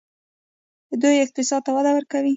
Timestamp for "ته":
1.65-1.71